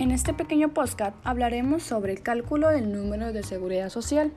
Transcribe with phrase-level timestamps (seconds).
[0.00, 4.32] En este pequeño podcast hablaremos sobre el cálculo del número de seguridad social.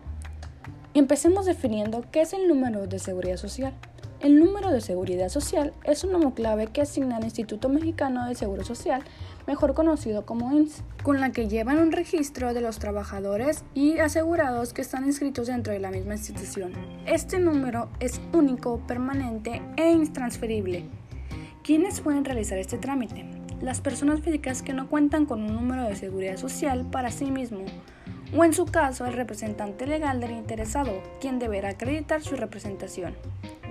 [0.94, 3.74] empecemos definiendo qué es el número de seguridad social.
[4.20, 8.36] El número de seguridad social es un número clave que asigna al Instituto Mexicano de
[8.36, 9.04] Seguro Social,
[9.48, 14.74] mejor conocido como INS, con la que llevan un registro de los trabajadores y asegurados
[14.74, 16.74] que están inscritos dentro de la misma institución.
[17.06, 20.90] Este número es único, permanente e intransferible.
[21.64, 23.43] ¿Quiénes pueden realizar este trámite?
[23.64, 27.64] Las personas físicas que no cuentan con un número de seguridad social para sí mismo,
[28.36, 33.16] o en su caso el representante legal del interesado, quien deberá acreditar su representación.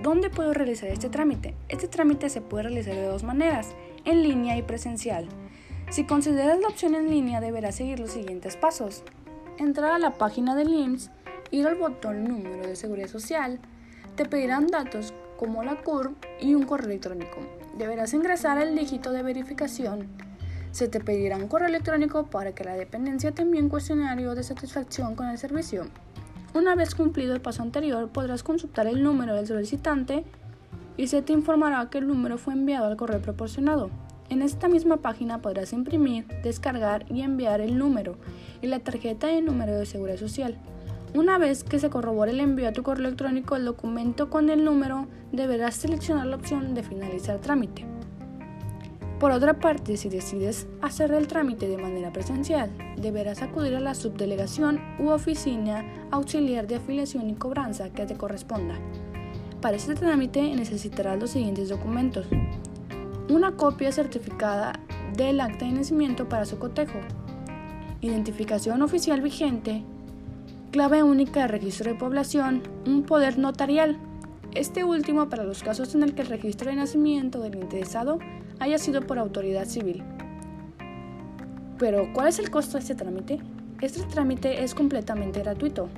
[0.01, 1.53] ¿Dónde puedo realizar este trámite?
[1.69, 5.27] Este trámite se puede realizar de dos maneras, en línea y presencial.
[5.89, 9.03] Si consideras la opción en línea, deberás seguir los siguientes pasos.
[9.59, 11.11] Entrar a la página del IMSS,
[11.51, 13.59] ir al botón número de seguridad social,
[14.15, 17.35] te pedirán datos como la CURP y un correo electrónico.
[17.77, 20.07] Deberás ingresar el dígito de verificación.
[20.71, 24.43] Se te pedirá un correo electrónico para que la dependencia te envíe un cuestionario de
[24.43, 25.87] satisfacción con el servicio.
[26.53, 30.23] Una vez cumplido el paso anterior, podrás consultar el número del solicitante
[30.95, 33.89] y se te informará que el número fue enviado al correo proporcionado.
[34.29, 38.15] En esta misma página podrás imprimir, descargar y enviar el número
[38.61, 40.57] y la tarjeta de número de seguridad social.
[41.15, 44.65] Una vez que se corrobore el envío a tu correo electrónico el documento con el
[44.65, 47.85] número, deberás seleccionar la opción de finalizar trámite.
[49.19, 53.93] Por otra parte, si decides hacer el trámite de manera presencial, deberás acudir a la
[53.93, 58.79] subdelegación u oficina auxiliar de afiliación y cobranza que te corresponda.
[59.61, 62.25] Para este trámite necesitarás los siguientes documentos.
[63.29, 64.73] Una copia certificada
[65.15, 66.99] del acta de nacimiento para su cotejo,
[68.01, 69.83] identificación oficial vigente,
[70.73, 73.99] clave única de registro de población, un poder notarial.
[74.55, 78.17] Este último para los casos en el que el registro de nacimiento del interesado
[78.59, 80.03] haya sido por autoridad civil.
[81.77, 83.39] Pero, ¿cuál es el costo de este trámite?
[83.81, 85.89] Este trámite es completamente gratuito.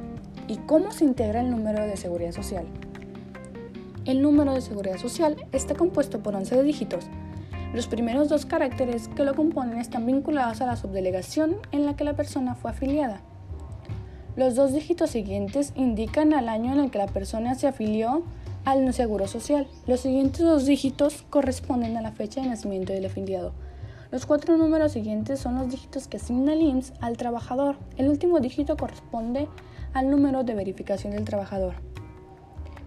[0.50, 2.66] ¿Y cómo se integra el número de seguridad social?
[4.03, 7.06] El número de seguridad social está compuesto por 11 dígitos.
[7.74, 12.03] Los primeros dos caracteres que lo componen están vinculados a la subdelegación en la que
[12.03, 13.22] la persona fue afiliada.
[14.35, 18.23] Los dos dígitos siguientes indican al año en el que la persona se afilió
[18.66, 19.66] al seguro social.
[19.88, 23.53] Los siguientes dos dígitos corresponden a la fecha de nacimiento del afiliado.
[24.12, 27.78] Los cuatro números siguientes son los dígitos que asigna el IMSS al trabajador.
[27.96, 29.47] El último dígito corresponde
[29.94, 31.75] al número de verificación del trabajador.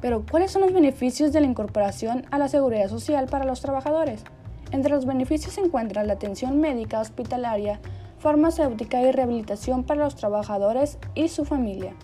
[0.03, 4.23] Pero, ¿cuáles son los beneficios de la incorporación a la seguridad social para los trabajadores?
[4.71, 7.81] Entre los beneficios se encuentra la atención médica hospitalaria,
[8.19, 11.95] farmacéutica y rehabilitación para los trabajadores y su familia,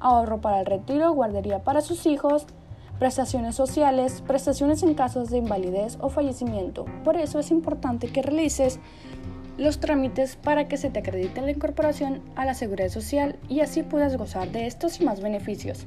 [0.00, 2.46] ahorro para el retiro, guardería para sus hijos,
[2.98, 6.84] prestaciones sociales, prestaciones en casos de invalidez o fallecimiento.
[7.04, 8.80] Por eso es importante que realices
[9.56, 13.82] los trámites para que se te acredite la incorporación a la seguridad social y así
[13.82, 15.86] puedas gozar de estos y más beneficios.